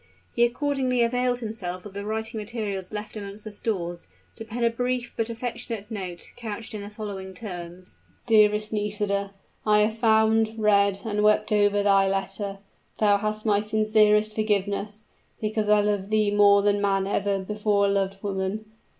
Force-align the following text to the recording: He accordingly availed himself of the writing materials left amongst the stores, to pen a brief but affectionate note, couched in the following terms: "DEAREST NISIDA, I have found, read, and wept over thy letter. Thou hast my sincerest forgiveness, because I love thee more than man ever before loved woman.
He 0.33 0.43
accordingly 0.45 1.03
availed 1.03 1.41
himself 1.41 1.85
of 1.85 1.93
the 1.93 2.03
writing 2.03 2.39
materials 2.39 2.91
left 2.91 3.15
amongst 3.15 3.43
the 3.43 3.51
stores, 3.51 4.07
to 4.35 4.43
pen 4.43 4.63
a 4.63 4.71
brief 4.71 5.13
but 5.15 5.29
affectionate 5.29 5.91
note, 5.91 6.31
couched 6.35 6.73
in 6.73 6.81
the 6.81 6.89
following 6.89 7.35
terms: 7.35 7.97
"DEAREST 8.25 8.73
NISIDA, 8.73 9.31
I 9.63 9.81
have 9.81 9.95
found, 9.99 10.55
read, 10.57 11.01
and 11.05 11.21
wept 11.21 11.51
over 11.51 11.83
thy 11.83 12.07
letter. 12.07 12.57
Thou 12.97 13.19
hast 13.19 13.45
my 13.45 13.61
sincerest 13.61 14.33
forgiveness, 14.33 15.05
because 15.39 15.69
I 15.69 15.81
love 15.81 16.09
thee 16.09 16.31
more 16.31 16.63
than 16.63 16.81
man 16.81 17.05
ever 17.05 17.37
before 17.43 17.87
loved 17.87 18.23
woman. 18.23 18.65